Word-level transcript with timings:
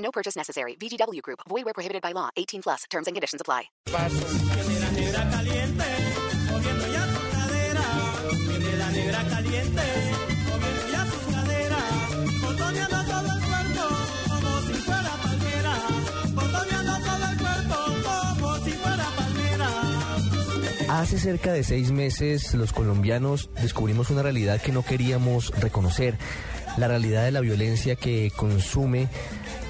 No 0.00 0.10
purchase 0.10 0.36
necessary. 0.36 0.74
VGW 0.74 1.22
Group. 1.22 1.40
Void 1.48 1.64
where 1.64 1.74
prohibited 1.74 2.02
by 2.02 2.12
law. 2.12 2.30
18 2.36 2.62
plus. 2.62 2.84
Terms 2.90 3.06
and 3.06 3.14
conditions 3.14 3.40
apply. 3.40 3.70
Hace 21.00 21.18
cerca 21.18 21.52
de 21.52 21.64
seis 21.64 21.92
meses 21.92 22.52
los 22.54 22.72
colombianos 22.72 23.48
descubrimos 23.62 24.10
una 24.10 24.22
realidad 24.22 24.60
que 24.60 24.70
no 24.70 24.82
queríamos 24.82 25.50
reconocer, 25.58 26.18
la 26.76 26.88
realidad 26.88 27.24
de 27.24 27.32
la 27.32 27.40
violencia 27.40 27.96
que 27.96 28.32
consume 28.34 29.08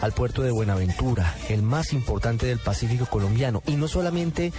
al 0.01 0.13
puerto 0.13 0.43
de 0.43 0.51
Buenaventura, 0.51 1.35
el 1.49 1.63
más 1.63 1.93
importante 1.93 2.47
del 2.47 2.59
Pacífico 2.59 3.07
colombiano, 3.07 3.63
y 3.67 3.73
no 3.73 3.89
solamente 3.89 4.53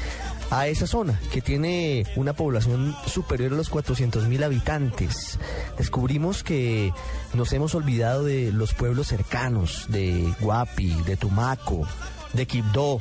a 0.51 0.67
esa 0.67 0.85
zona, 0.85 1.19
que 1.31 1.41
tiene 1.41 2.05
una 2.15 2.33
población 2.33 2.95
superior 3.07 3.53
a 3.53 3.55
los 3.55 3.69
400 3.69 4.27
mil 4.27 4.43
habitantes. 4.43 5.39
Descubrimos 5.77 6.43
que 6.43 6.93
nos 7.33 7.53
hemos 7.53 7.73
olvidado 7.73 8.25
de 8.25 8.51
los 8.51 8.73
pueblos 8.73 9.07
cercanos, 9.07 9.85
de 9.87 10.33
Guapi, 10.39 11.03
de 11.03 11.17
Tumaco, 11.17 11.87
de 12.33 12.45
Quibdó, 12.45 12.99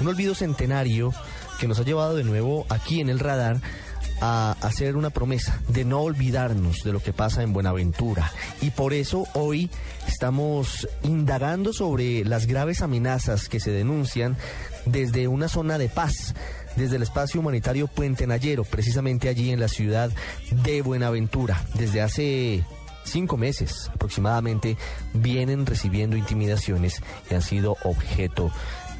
un 0.00 0.08
olvido 0.08 0.34
centenario 0.34 1.12
que 1.58 1.68
nos 1.68 1.78
ha 1.78 1.84
llevado 1.84 2.16
de 2.16 2.24
nuevo 2.24 2.64
aquí 2.70 3.00
en 3.00 3.10
el 3.10 3.18
radar 3.18 3.60
a 4.20 4.56
hacer 4.60 4.96
una 4.96 5.10
promesa 5.10 5.60
de 5.68 5.84
no 5.84 6.00
olvidarnos 6.00 6.82
de 6.84 6.92
lo 6.92 7.02
que 7.02 7.12
pasa 7.12 7.42
en 7.42 7.52
Buenaventura. 7.52 8.30
Y 8.60 8.70
por 8.70 8.92
eso 8.92 9.24
hoy 9.34 9.70
estamos 10.06 10.88
indagando 11.02 11.72
sobre 11.72 12.24
las 12.24 12.46
graves 12.46 12.82
amenazas 12.82 13.48
que 13.48 13.60
se 13.60 13.70
denuncian 13.70 14.36
desde 14.86 15.28
una 15.28 15.48
zona 15.48 15.78
de 15.78 15.88
paz, 15.88 16.34
desde 16.76 16.96
el 16.96 17.02
espacio 17.02 17.40
humanitario 17.40 17.86
Puente 17.86 18.26
Nayero, 18.26 18.64
precisamente 18.64 19.28
allí 19.28 19.50
en 19.50 19.60
la 19.60 19.68
ciudad 19.68 20.10
de 20.50 20.82
Buenaventura. 20.82 21.64
Desde 21.74 22.02
hace 22.02 22.64
cinco 23.10 23.36
meses 23.36 23.90
aproximadamente 23.94 24.76
vienen 25.12 25.66
recibiendo 25.66 26.16
intimidaciones 26.16 27.02
y 27.30 27.34
han 27.34 27.42
sido 27.42 27.76
objeto 27.84 28.50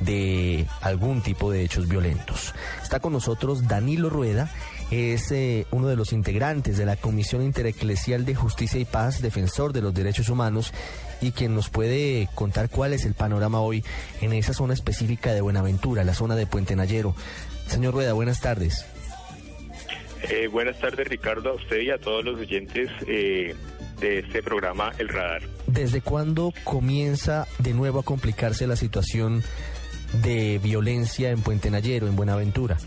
de 0.01 0.67
algún 0.81 1.21
tipo 1.23 1.51
de 1.51 1.63
hechos 1.63 1.89
violentos. 1.89 2.55
Está 2.83 3.01
con 3.01 3.13
nosotros 3.13 3.69
Danilo 3.69 4.11
Rueda, 4.11 4.51
es 4.91 5.31
eh, 5.31 5.67
uno 5.71 5.89
de 5.89 5.97
los 5.97 6.13
integrantes 6.13 6.77
de 6.77 6.87
la 6.87 6.97
Comisión 6.97 7.43
Intereclesial 7.43 8.25
de 8.25 8.35
Justicia 8.35 8.81
y 8.81 8.85
Paz, 8.85 9.23
defensor 9.23 9.73
de 9.73 9.83
los 9.83 9.95
derechos 9.95 10.29
humanos, 10.29 10.73
y 11.21 11.33
quien 11.33 11.55
nos 11.55 11.69
puede 11.69 12.29
contar 12.35 12.71
cuál 12.71 12.93
es 12.93 13.05
el 13.05 13.15
panorama 13.15 13.61
hoy 13.61 13.85
en 14.21 14.33
esa 14.33 14.55
zona 14.55 14.75
específica 14.75 15.33
de 15.33 15.43
Buenaventura, 15.43 16.03
la 16.03 16.15
zona 16.15 16.35
de 16.35 16.47
Puente 16.47 16.75
Nayero. 16.75 17.15
Señor 17.67 17.95
Rueda, 17.95 18.15
buenas 18.15 18.41
tardes. 18.41 18.87
Eh, 20.23 20.49
buenas 20.49 20.79
tardes, 20.79 21.09
Ricardo, 21.09 21.51
a 21.51 21.55
usted 21.55 21.81
y 21.81 21.91
a 21.91 21.99
todos 21.99 22.25
los 22.25 22.39
oyentes 22.39 22.91
eh, 23.07 23.55
de 24.01 24.21
este 24.21 24.43
programa 24.43 24.93
El 24.99 25.09
Radar. 25.09 25.43
¿Desde 25.67 26.01
cuándo 26.01 26.53
comienza 26.65 27.47
de 27.59 27.75
nuevo 27.75 28.01
a 28.01 28.03
complicarse 28.03 28.67
la 28.67 28.77
situación 28.77 29.43
de 30.23 30.59
violencia 30.59 31.31
en 31.31 31.41
Puente 31.43 31.71
Nayero, 31.71 32.09
en 32.09 32.17
Buenaventura? 32.17 32.79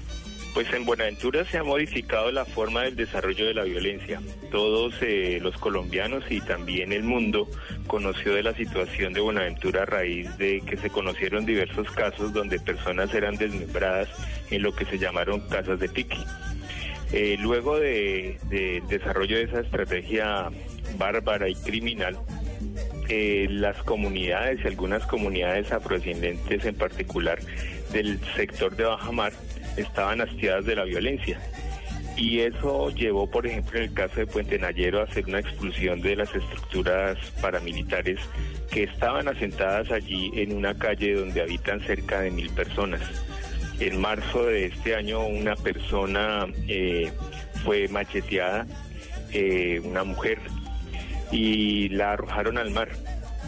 Pues 0.53 0.71
en 0.71 0.85
Buenaventura 0.85 1.45
se 1.45 1.57
ha 1.57 1.63
modificado 1.63 2.31
la 2.31 2.45
forma 2.45 2.83
del 2.83 2.95
desarrollo 2.95 3.47
de 3.47 3.55
la 3.55 3.63
violencia. 3.63 4.21
Todos 4.51 4.93
eh, 5.01 5.39
los 5.41 5.57
colombianos 5.57 6.23
y 6.29 6.41
también 6.41 6.91
el 6.91 7.01
mundo 7.01 7.47
conoció 7.87 8.35
de 8.35 8.43
la 8.43 8.53
situación 8.53 9.13
de 9.13 9.21
Buenaventura 9.21 9.81
a 9.81 9.85
raíz 9.85 10.37
de 10.37 10.61
que 10.61 10.77
se 10.77 10.91
conocieron 10.91 11.45
diversos 11.45 11.89
casos 11.91 12.33
donde 12.33 12.59
personas 12.59 13.11
eran 13.15 13.35
desmembradas 13.35 14.09
en 14.51 14.61
lo 14.61 14.75
que 14.75 14.85
se 14.85 14.99
llamaron 14.99 15.39
casas 15.49 15.79
de 15.79 15.89
pique. 15.89 16.17
Eh, 17.13 17.37
luego 17.39 17.79
del 17.79 18.37
de, 18.49 18.83
desarrollo 18.89 19.37
de 19.37 19.43
esa 19.43 19.61
estrategia 19.61 20.49
bárbara 20.97 21.49
y 21.49 21.55
criminal, 21.55 22.17
eh, 23.09 23.47
las 23.49 23.77
comunidades 23.83 24.65
algunas 24.65 25.05
comunidades 25.05 25.71
afrodescendientes 25.71 26.65
en 26.65 26.75
particular 26.75 27.39
del 27.91 28.19
sector 28.35 28.75
de 28.75 28.85
Bajamar 28.85 29.33
estaban 29.77 30.21
hastiadas 30.21 30.65
de 30.65 30.75
la 30.75 30.83
violencia. 30.83 31.39
Y 32.15 32.41
eso 32.41 32.91
llevó, 32.91 33.29
por 33.29 33.47
ejemplo, 33.47 33.79
en 33.79 33.85
el 33.85 33.93
caso 33.93 34.17
de 34.17 34.27
Puente 34.27 34.59
Nayero, 34.59 34.99
a 34.99 35.03
hacer 35.03 35.25
una 35.25 35.39
expulsión 35.39 36.01
de 36.01 36.15
las 36.15 36.33
estructuras 36.33 37.17
paramilitares 37.41 38.19
que 38.69 38.83
estaban 38.83 39.27
asentadas 39.27 39.91
allí 39.91 40.31
en 40.35 40.55
una 40.55 40.77
calle 40.77 41.15
donde 41.15 41.41
habitan 41.41 41.79
cerca 41.81 42.21
de 42.21 42.29
mil 42.29 42.49
personas. 42.51 43.01
En 43.79 43.99
marzo 43.99 44.45
de 44.45 44.65
este 44.65 44.95
año 44.95 45.25
una 45.25 45.55
persona 45.55 46.47
eh, 46.67 47.11
fue 47.63 47.87
macheteada, 47.87 48.67
eh, 49.31 49.81
una 49.83 50.03
mujer, 50.03 50.37
y 51.33 51.89
la 51.89 52.13
arrojaron 52.13 52.57
al 52.57 52.71
mar. 52.71 52.89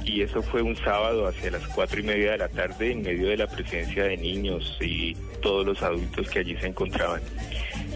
Y 0.03 0.21
eso 0.21 0.41
fue 0.41 0.61
un 0.61 0.75
sábado 0.75 1.27
hacia 1.27 1.51
las 1.51 1.65
cuatro 1.67 1.99
y 1.99 2.03
media 2.03 2.31
de 2.31 2.37
la 2.39 2.49
tarde 2.49 2.91
en 2.91 3.01
medio 3.01 3.27
de 3.27 3.37
la 3.37 3.47
presencia 3.47 4.03
de 4.03 4.17
niños 4.17 4.77
y 4.81 5.15
todos 5.41 5.65
los 5.65 5.81
adultos 5.81 6.29
que 6.29 6.39
allí 6.39 6.57
se 6.57 6.67
encontraban. 6.67 7.21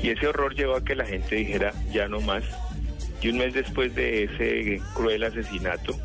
Y 0.02 0.10
ese 0.12 0.28
horror 0.28 0.56
llevó 0.56 0.76
a 0.76 0.84
que 0.84 0.96
la 0.96 1.06
gente 1.06 1.36
dijera 1.36 1.74
ya 1.92 2.08
no 2.08 2.22
más. 2.22 2.44
Y 3.22 3.30
un 3.30 3.38
mes 3.38 3.54
después 3.54 3.94
de 3.96 4.24
ese 4.24 4.82
cruel 4.94 5.24
asesinato, 5.24 6.00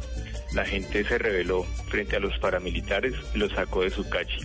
la 0.53 0.65
gente 0.65 1.05
se 1.05 1.19
rebeló 1.19 1.65
frente 1.89 2.17
a 2.17 2.21
los 2.21 2.37
paramilitares 2.39 3.15
y 3.35 3.39
los 3.39 3.53
sacó 3.53 3.83
de 3.83 3.91
su 3.91 4.09
calle. 4.09 4.39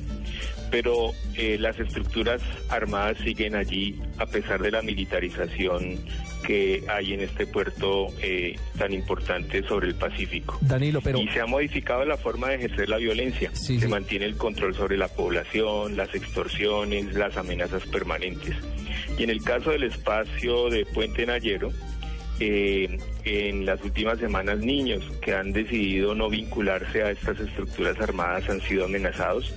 Pero 0.69 1.13
eh, 1.35 1.57
las 1.59 1.79
estructuras 1.79 2.41
armadas 2.69 3.17
siguen 3.23 3.55
allí 3.55 3.99
a 4.17 4.27
pesar 4.27 4.61
de 4.61 4.71
la 4.71 4.81
militarización 4.81 5.99
que 6.49 6.83
hay 6.87 7.13
en 7.13 7.19
este 7.19 7.45
puerto 7.45 8.07
eh, 8.23 8.55
tan 8.75 8.91
importante 8.91 9.61
sobre 9.67 9.89
el 9.89 9.93
Pacífico. 9.93 10.57
Danilo, 10.61 10.99
pero... 10.99 11.19
Y 11.19 11.27
se 11.27 11.41
ha 11.41 11.45
modificado 11.45 12.03
la 12.05 12.17
forma 12.17 12.49
de 12.49 12.55
ejercer 12.55 12.89
la 12.89 12.97
violencia. 12.97 13.51
Sí, 13.53 13.75
se 13.75 13.85
sí. 13.85 13.87
mantiene 13.87 14.25
el 14.25 14.35
control 14.35 14.73
sobre 14.73 14.97
la 14.97 15.09
población, 15.09 15.95
las 15.95 16.15
extorsiones, 16.15 17.13
las 17.13 17.37
amenazas 17.37 17.85
permanentes. 17.85 18.55
Y 19.15 19.25
en 19.25 19.29
el 19.29 19.43
caso 19.43 19.69
del 19.69 19.83
espacio 19.83 20.71
de 20.71 20.87
Puente 20.87 21.23
Nayero, 21.27 21.71
eh, 22.39 22.97
en 23.25 23.67
las 23.67 23.83
últimas 23.83 24.17
semanas 24.17 24.57
niños 24.57 25.03
que 25.21 25.35
han 25.35 25.53
decidido 25.53 26.15
no 26.15 26.31
vincularse 26.31 27.03
a 27.03 27.11
estas 27.11 27.39
estructuras 27.39 27.99
armadas 28.01 28.49
han 28.49 28.59
sido 28.61 28.85
amenazados 28.85 29.53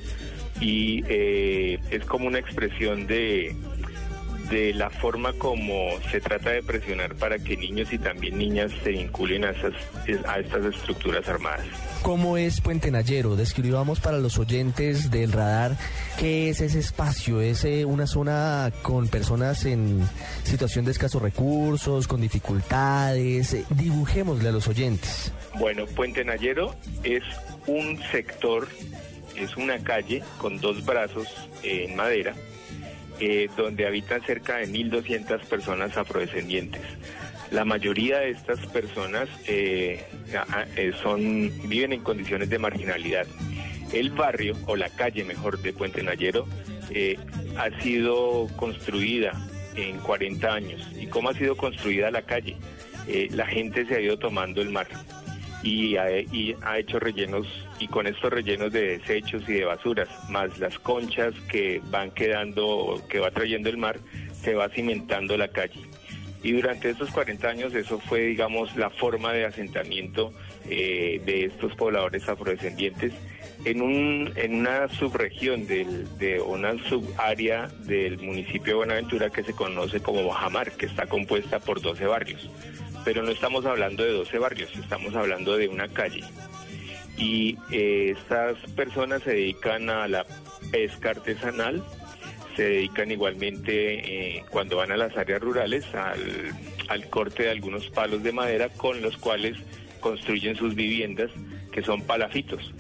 y 0.60 1.02
eh, 1.08 1.78
es 1.90 2.04
como 2.04 2.26
una 2.26 2.38
expresión 2.38 3.06
de, 3.06 3.54
de 4.52 4.74
la 4.74 4.90
forma 4.90 5.32
como 5.32 5.88
se 6.10 6.20
trata 6.20 6.50
de 6.50 6.62
presionar 6.62 7.14
para 7.14 7.38
que 7.38 7.56
niños 7.56 7.90
y 7.90 7.98
también 7.98 8.36
niñas 8.36 8.70
se 8.84 8.90
vinculen 8.90 9.46
a, 9.46 9.50
esas, 9.50 9.72
a 10.26 10.38
estas 10.40 10.66
estructuras 10.66 11.26
armadas. 11.26 11.64
¿Cómo 12.02 12.36
es 12.36 12.60
Puente 12.60 12.90
Nayero? 12.90 13.34
Describamos 13.34 14.00
para 14.00 14.18
los 14.18 14.38
oyentes 14.38 15.10
del 15.10 15.32
radar 15.32 15.78
qué 16.18 16.50
es 16.50 16.60
ese 16.60 16.80
espacio. 16.80 17.40
¿Es 17.40 17.64
eh, 17.64 17.86
una 17.86 18.06
zona 18.06 18.70
con 18.82 19.08
personas 19.08 19.64
en 19.64 20.06
situación 20.42 20.84
de 20.84 20.90
escasos 20.90 21.22
recursos, 21.22 22.06
con 22.06 22.20
dificultades? 22.20 23.56
Dibujémosle 23.70 24.50
a 24.50 24.52
los 24.52 24.68
oyentes. 24.68 25.32
Bueno, 25.58 25.86
Puente 25.86 26.24
Nayero 26.24 26.74
es 27.04 27.22
un 27.66 27.98
sector, 28.10 28.68
es 29.34 29.56
una 29.56 29.78
calle 29.78 30.22
con 30.36 30.60
dos 30.60 30.84
brazos 30.84 31.28
en 31.62 31.96
madera, 31.96 32.34
eh, 33.24 33.48
donde 33.56 33.86
habitan 33.86 34.20
cerca 34.22 34.56
de 34.56 34.66
1.200 34.66 35.44
personas 35.44 35.96
afrodescendientes. 35.96 36.82
La 37.52 37.64
mayoría 37.64 38.18
de 38.18 38.30
estas 38.30 38.58
personas 38.66 39.28
eh, 39.46 40.04
eh, 40.76 40.92
son, 41.00 41.52
viven 41.68 41.92
en 41.92 42.00
condiciones 42.02 42.50
de 42.50 42.58
marginalidad. 42.58 43.26
El 43.92 44.10
barrio, 44.10 44.56
o 44.66 44.74
la 44.74 44.88
calle 44.88 45.22
mejor, 45.22 45.62
de 45.62 45.72
Puente 45.72 46.02
Nayero, 46.02 46.48
eh, 46.90 47.16
ha 47.56 47.70
sido 47.80 48.48
construida 48.56 49.32
en 49.76 49.98
40 49.98 50.52
años. 50.52 50.90
¿Y 50.98 51.06
cómo 51.06 51.30
ha 51.30 51.34
sido 51.34 51.56
construida 51.56 52.10
la 52.10 52.22
calle? 52.22 52.56
Eh, 53.06 53.28
la 53.30 53.46
gente 53.46 53.86
se 53.86 53.94
ha 53.94 54.00
ido 54.00 54.18
tomando 54.18 54.62
el 54.62 54.70
mar 54.70 54.88
y 55.62 55.96
ha, 55.96 56.78
hecho 56.78 56.98
rellenos 56.98 57.46
y 57.78 57.86
con 57.86 58.06
estos 58.06 58.32
rellenos 58.32 58.72
de 58.72 58.98
desechos 58.98 59.42
y 59.48 59.54
de 59.54 59.64
basuras, 59.64 60.08
más 60.28 60.58
las 60.58 60.78
conchas 60.78 61.34
que 61.50 61.80
van 61.90 62.10
quedando, 62.10 63.00
que 63.08 63.20
va 63.20 63.30
trayendo 63.30 63.68
el 63.68 63.76
mar, 63.76 63.98
se 64.32 64.54
va 64.54 64.68
cimentando 64.68 65.36
la 65.36 65.48
calle. 65.48 65.80
Y 66.42 66.52
durante 66.52 66.90
estos 66.90 67.10
40 67.10 67.48
años 67.48 67.74
eso 67.74 68.00
fue, 68.00 68.22
digamos, 68.22 68.74
la 68.76 68.90
forma 68.90 69.32
de 69.32 69.44
asentamiento 69.44 70.32
eh, 70.68 71.20
de 71.24 71.44
estos 71.44 71.74
pobladores 71.76 72.28
afrodescendientes 72.28 73.12
en, 73.64 73.80
un, 73.80 74.32
en 74.34 74.54
una 74.56 74.88
subregión 74.88 75.68
de 75.68 76.42
una 76.44 76.76
subárea 76.88 77.68
del 77.84 78.18
municipio 78.18 78.72
de 78.72 78.74
Buenaventura 78.74 79.30
que 79.30 79.44
se 79.44 79.52
conoce 79.52 80.00
como 80.00 80.26
Bajamar, 80.26 80.72
que 80.72 80.86
está 80.86 81.06
compuesta 81.06 81.60
por 81.60 81.80
12 81.80 82.06
barrios. 82.06 82.50
Pero 83.04 83.22
no 83.22 83.30
estamos 83.30 83.66
hablando 83.66 84.04
de 84.04 84.12
12 84.12 84.38
barrios, 84.38 84.70
estamos 84.76 85.14
hablando 85.14 85.56
de 85.56 85.68
una 85.68 85.88
calle. 85.88 86.22
Y 87.16 87.58
eh, 87.70 88.14
estas 88.16 88.58
personas 88.72 89.22
se 89.22 89.30
dedican 89.30 89.90
a 89.90 90.08
la 90.08 90.24
pesca 90.70 91.10
artesanal, 91.10 91.82
se 92.56 92.62
dedican 92.62 93.10
igualmente 93.10 94.36
eh, 94.36 94.44
cuando 94.50 94.76
van 94.76 94.92
a 94.92 94.96
las 94.96 95.16
áreas 95.16 95.40
rurales 95.40 95.84
al, 95.94 97.08
corte 97.08 97.44
de 97.44 97.50
algunos 97.50 97.88
palos 97.88 98.22
de 98.22 98.32
madera 98.32 98.68
con 98.68 99.00
los 99.00 99.16
cuales 99.16 99.56
construyen 100.00 100.56
sus 100.56 100.74
viviendas, 100.74 101.30
que 101.72 101.82
son 101.82 102.02
palafitos 102.02 102.72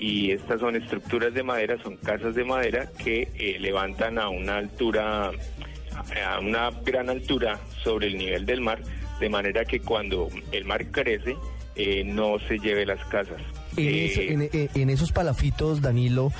y 0.00 0.32
estas 0.32 0.60
son 0.60 0.76
estructuras 0.76 1.34
de 1.34 1.42
madera, 1.42 1.80
son 1.82 1.96
casas 1.98 2.34
de 2.34 2.42
madera 2.42 2.90
que 3.04 3.28
eh, 3.34 3.58
levantan 3.60 4.18
a 4.18 4.30
una 4.30 4.56
altura, 4.56 5.30
a 5.30 6.40
una 6.40 6.70
gran 6.82 7.10
altura 7.10 7.60
sobre 7.84 8.06
el 8.06 8.16
nivel 8.16 8.46
del 8.46 8.62
mar, 8.62 8.80
de 9.20 9.28
manera 9.28 9.64
que 9.64 9.80
cuando 9.80 10.28
el 10.52 10.64
mar 10.64 10.86
crece 10.90 11.36
eh, 11.76 12.02
no 12.04 12.38
se 12.48 12.58
lleve 12.58 12.84
las 12.84 13.04
casas. 13.06 13.40
En, 13.76 14.42
eh, 14.42 14.68
en, 14.74 14.90
esos 14.90 15.12
palafitos, 15.12 15.80
Danilo, 15.80 16.32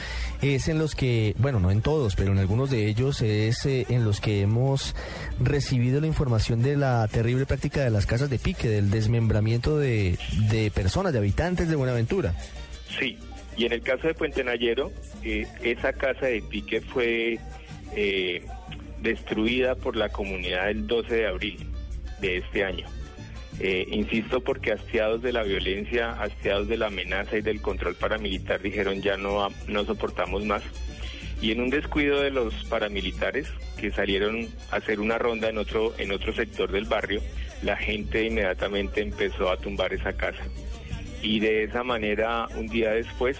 es 0.43 0.67
en 0.69 0.79
los 0.79 0.97
que, 0.97 1.35
bueno, 1.39 1.61
no 1.61 1.71
en 1.71 1.81
todos, 1.81 2.17
pero 2.17 2.33
en 2.33 2.39
algunos 2.39 2.71
de 2.71 2.89
ellos 2.89 3.23
es 3.23 3.65
en 3.67 4.05
los 4.05 4.21
que 4.21 4.41
hemos 4.41 4.97
recibido 5.39 6.01
la 6.01 6.09
información 6.09 6.61
de 6.63 6.77
la 6.77 7.07
terrible 7.07 7.47
práctica 7.47 7.85
de 7.85 7.91
las 7.91 8.07
casas 8.07 8.29
de 8.29 8.39
pique, 8.39 8.69
del 8.69 8.91
desmembramiento 8.91 9.79
de, 9.79 10.19
de 10.51 10.71
personas, 10.73 11.13
de 11.13 11.21
habitantes 11.21 11.69
de 11.69 11.77
Buenaventura. 11.77 12.35
Sí, 12.99 13.17
y 13.57 13.67
en 13.67 13.73
el 13.73 13.83
caso 13.83 14.09
de 14.09 14.15
Puente 14.15 14.43
Nayero, 14.43 14.91
eh, 15.23 15.47
esa 15.63 15.93
casa 15.93 16.27
de 16.27 16.43
pique 16.43 16.81
fue 16.81 17.39
eh, 17.95 18.45
destruida 19.03 19.77
por 19.77 19.97
la 19.97 20.09
comunidad 20.09 20.71
el 20.71 20.87
12 20.87 21.15
de 21.15 21.27
abril 21.27 21.70
de 22.21 22.39
este 22.39 22.65
año. 22.65 22.87
Eh, 23.59 23.87
insisto 23.91 24.41
porque 24.41 24.73
hastiados 24.73 25.21
de 25.21 25.33
la 25.33 25.43
violencia, 25.43 26.13
hastiados 26.13 26.69
de 26.69 26.79
la 26.79 26.87
amenaza 26.87 27.37
y 27.37 27.43
del 27.43 27.61
control 27.61 27.95
paramilitar 27.95 28.63
dijeron 28.63 29.03
ya 29.03 29.17
no, 29.19 29.49
no 29.69 29.85
soportamos 29.85 30.45
más. 30.45 30.63
Y 31.43 31.53
en 31.53 31.61
un 31.61 31.71
descuido 31.71 32.21
de 32.21 32.31
los 32.31 32.55
paramilitares 32.65 33.49
que 33.79 33.91
salieron 33.91 34.49
a 34.71 34.77
hacer 34.77 35.01
una 35.01 35.19
ronda 35.19 35.49
en 35.49 35.59
otro, 35.59 35.95
en 35.99 36.13
otro 36.13 36.35
sector 36.35 36.71
del 36.71 36.85
barrio, 36.85 37.23
la 37.63 37.77
gente 37.77 38.25
inmediatamente 38.25 39.03
empezó 39.03 39.51
a 39.51 39.57
tumbar 39.59 39.93
esa 39.93 40.15
casa 40.15 40.43
y 41.23 41.41
de 41.41 41.65
esa 41.65 41.83
manera 41.83 42.49
un 42.57 42.67
día 42.67 42.93
después 42.93 43.37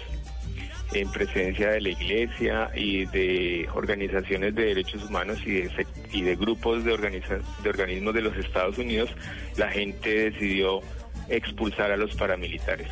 en 0.93 1.11
presencia 1.11 1.71
de 1.71 1.81
la 1.81 1.89
iglesia 1.89 2.69
y 2.75 3.05
de 3.05 3.67
organizaciones 3.73 4.53
de 4.55 4.65
derechos 4.65 5.03
humanos 5.03 5.39
y 5.45 5.61
de, 5.61 5.87
y 6.11 6.21
de 6.21 6.35
grupos 6.35 6.83
de, 6.83 6.91
de 6.91 7.69
organismos 7.69 8.13
de 8.13 8.21
los 8.21 8.35
Estados 8.37 8.77
Unidos, 8.77 9.09
la 9.57 9.69
gente 9.69 10.31
decidió 10.31 10.81
expulsar 11.29 11.91
a 11.91 11.97
los 11.97 12.15
paramilitares. 12.15 12.89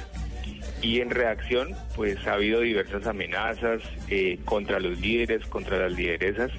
Y 0.82 1.02
en 1.02 1.10
reacción, 1.10 1.76
pues 1.96 2.26
ha 2.26 2.34
habido 2.34 2.62
diversas 2.62 3.06
amenazas 3.06 3.82
eh, 4.08 4.40
contra 4.46 4.80
los 4.80 4.98
líderes, 5.00 5.46
contra 5.48 5.78
las 5.78 5.92
lideresas, 5.92 6.52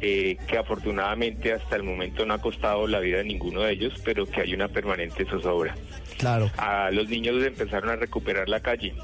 eh, 0.00 0.36
que 0.48 0.58
afortunadamente 0.58 1.52
hasta 1.52 1.76
el 1.76 1.84
momento 1.84 2.26
no 2.26 2.34
ha 2.34 2.40
costado 2.40 2.86
la 2.86 3.00
vida 3.00 3.20
a 3.20 3.22
ninguno 3.22 3.62
de 3.62 3.72
ellos, 3.72 3.94
pero 4.04 4.26
que 4.26 4.40
hay 4.40 4.54
una 4.54 4.68
permanente 4.68 5.24
zozobra. 5.24 5.74
Claro. 6.18 6.50
A 6.56 6.90
los 6.90 7.08
niños 7.08 7.44
empezaron 7.44 7.90
a 7.90 7.96
recuperar 7.96 8.48
la 8.48 8.60
calle. 8.60 8.94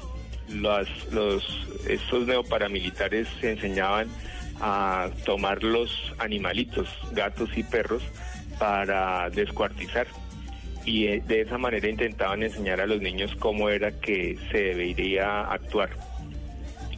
Los, 0.49 0.87
estos 1.87 2.25
neoparamilitares 2.25 3.27
se 3.41 3.51
enseñaban 3.51 4.07
a 4.59 5.09
tomar 5.25 5.63
los 5.63 6.13
animalitos, 6.17 6.87
gatos 7.11 7.49
y 7.55 7.63
perros, 7.63 8.03
para 8.59 9.29
descuartizar. 9.29 10.07
Y 10.85 11.07
eh, 11.07 11.23
de 11.27 11.41
esa 11.41 11.57
manera 11.57 11.89
intentaban 11.89 12.43
enseñar 12.43 12.81
a 12.81 12.87
los 12.87 13.01
niños 13.01 13.35
cómo 13.39 13.69
era 13.69 13.91
que 13.91 14.37
se 14.51 14.57
debería 14.57 15.41
actuar 15.41 15.89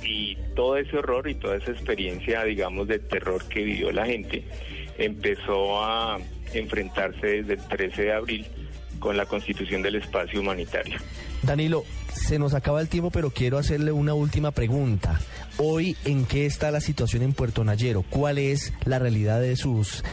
y 0.09 0.37
todo 0.55 0.77
ese 0.77 0.97
horror 0.97 1.29
y 1.29 1.35
toda 1.35 1.57
esa 1.57 1.71
experiencia, 1.71 2.43
digamos, 2.43 2.87
de 2.87 2.99
terror 2.99 3.47
que 3.47 3.63
vivió 3.63 3.91
la 3.91 4.05
gente, 4.05 4.43
empezó 4.97 5.83
a 5.83 6.19
enfrentarse 6.53 7.43
desde 7.43 7.53
el 7.53 7.67
13 7.67 8.01
de 8.03 8.13
abril 8.13 8.45
con 8.99 9.17
la 9.17 9.25
constitución 9.25 9.81
del 9.81 9.95
espacio 9.95 10.41
humanitario. 10.41 10.99
Danilo, 11.43 11.83
se 12.13 12.39
nos 12.39 12.53
acaba 12.53 12.81
el 12.81 12.89
tiempo, 12.89 13.11
pero 13.11 13.31
quiero 13.31 13.57
hacerle 13.57 13.91
una 13.91 14.13
última 14.13 14.51
pregunta. 14.51 15.19
Hoy, 15.57 15.95
¿en 16.05 16.25
qué 16.25 16.45
está 16.45 16.71
la 16.71 16.81
situación 16.81 17.23
en 17.23 17.33
Puerto 17.33 17.63
Nayero? 17.63 18.03
¿Cuál 18.09 18.37
es 18.37 18.73
la 18.85 18.99
realidad 18.99 19.41
de 19.41 19.55
sus 19.55 20.03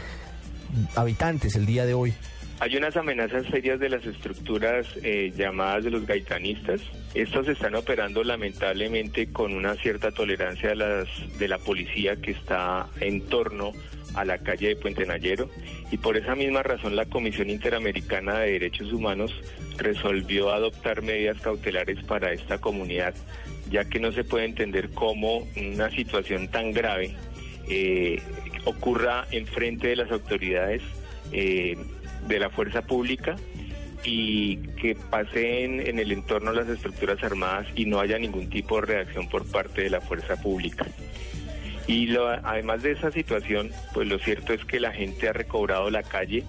habitantes 0.94 1.56
el 1.56 1.66
día 1.66 1.86
de 1.86 1.94
hoy? 1.94 2.14
Hay 2.58 2.74
unas 2.74 2.96
amenazas 2.96 3.44
serias 3.50 3.78
de 3.78 3.90
las 3.90 4.04
estructuras 4.06 4.86
eh, 5.02 5.30
llamadas 5.36 5.84
de 5.84 5.90
los 5.90 6.06
gaitanistas. 6.06 6.80
Estos 7.12 7.48
están 7.48 7.74
operando 7.74 8.24
lamentablemente 8.24 9.30
con 9.30 9.54
una 9.54 9.74
cierta 9.74 10.10
tolerancia 10.10 10.70
de, 10.70 10.76
las, 10.76 11.08
de 11.38 11.48
la 11.48 11.58
policía 11.58 12.16
que 12.16 12.30
está 12.30 12.86
en 13.00 13.20
torno 13.26 13.72
a 14.16 14.24
la 14.24 14.38
calle 14.38 14.68
de 14.68 14.76
Puente 14.76 15.06
Nayero 15.06 15.48
y 15.90 15.98
por 15.98 16.16
esa 16.16 16.34
misma 16.34 16.62
razón 16.62 16.96
la 16.96 17.06
Comisión 17.06 17.50
Interamericana 17.50 18.40
de 18.40 18.52
Derechos 18.52 18.92
Humanos 18.92 19.32
resolvió 19.76 20.50
adoptar 20.50 21.02
medidas 21.02 21.40
cautelares 21.40 22.02
para 22.04 22.32
esta 22.32 22.58
comunidad, 22.58 23.14
ya 23.70 23.84
que 23.84 24.00
no 24.00 24.10
se 24.10 24.24
puede 24.24 24.46
entender 24.46 24.90
cómo 24.90 25.46
una 25.56 25.90
situación 25.90 26.48
tan 26.48 26.72
grave 26.72 27.14
eh, 27.68 28.20
ocurra 28.64 29.26
enfrente 29.30 29.88
de 29.88 29.96
las 29.96 30.10
autoridades. 30.10 30.82
Eh, 31.32 31.76
de 32.26 32.38
la 32.38 32.50
fuerza 32.50 32.82
pública 32.82 33.36
y 34.04 34.58
que 34.80 34.94
pasen 34.94 35.80
en 35.80 35.98
el 35.98 36.12
entorno 36.12 36.52
las 36.52 36.68
estructuras 36.68 37.22
armadas 37.22 37.66
y 37.74 37.86
no 37.86 38.00
haya 38.00 38.18
ningún 38.18 38.48
tipo 38.48 38.80
de 38.80 38.86
reacción 38.86 39.28
por 39.28 39.46
parte 39.46 39.82
de 39.82 39.90
la 39.90 40.00
fuerza 40.00 40.40
pública. 40.40 40.86
Y 41.86 42.06
lo, 42.06 42.28
además 42.28 42.82
de 42.82 42.92
esa 42.92 43.10
situación, 43.10 43.70
pues 43.94 44.08
lo 44.08 44.18
cierto 44.18 44.52
es 44.52 44.64
que 44.64 44.80
la 44.80 44.92
gente 44.92 45.28
ha 45.28 45.32
recobrado 45.32 45.90
la 45.90 46.02
calle, 46.02 46.44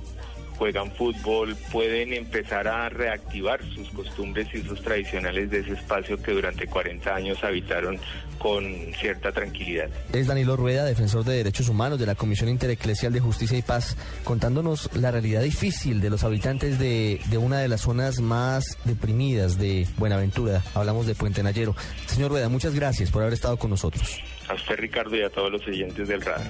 juegan 0.58 0.92
fútbol, 0.92 1.56
pueden 1.72 2.14
empezar 2.14 2.68
a 2.68 2.90
reactivar 2.90 3.60
sus 3.74 3.90
costumbres 3.90 4.48
y 4.54 4.62
sus 4.64 4.82
tradicionales 4.82 5.50
de 5.50 5.60
ese 5.60 5.74
espacio 5.74 6.18
que 6.18 6.32
durante 6.32 6.68
40 6.68 7.14
años 7.14 7.44
habitaron 7.44 8.00
con 8.38 8.64
cierta 9.00 9.32
tranquilidad. 9.32 9.90
Es 10.14 10.28
Danilo 10.28 10.56
Rueda, 10.56 10.86
defensor 10.86 11.24
de 11.24 11.36
derechos 11.36 11.70
humanos 11.70 12.00
de 12.00 12.06
la 12.06 12.16
Comisión 12.16 12.50
Intereclesial 12.50 13.14
de 13.14 13.20
Justicia 13.20 13.58
y 13.58 13.62
Paz, 13.62 13.98
contándonos 14.24 14.90
la 14.96 15.12
realidad 15.12 15.42
difícil 15.42 16.02
de 16.02 16.10
los 16.10 16.24
habitantes 16.24 16.80
de, 16.80 17.20
de 17.26 17.38
una 17.38 17.60
de 17.60 17.68
las 17.68 17.82
zonas 17.82 18.20
más 18.20 18.78
deprimidas 18.86 19.58
de 19.58 19.88
Buenaventura. 19.98 20.64
Hablamos 20.74 21.08
de 21.08 21.16
Puente 21.16 21.44
Nayero. 21.44 21.76
Señor 22.06 22.32
Rueda, 22.32 22.50
muchas 22.50 22.74
gracias 22.74 23.12
por 23.12 23.22
haber 23.22 23.34
estado 23.34 23.58
con 23.58 23.70
nosotros. 23.70 24.20
A 24.48 24.54
usted, 24.54 24.78
Ricardo, 24.78 25.16
y 25.16 25.24
a 25.24 25.30
todos 25.30 25.52
los 25.52 25.68
oyentes 25.68 26.08
del 26.08 26.22
radar. 26.22 26.50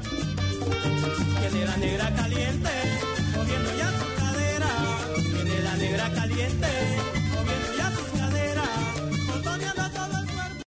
Negra 1.54 1.66
la 1.66 1.78
negra 1.78 2.14
caliente 2.16 2.77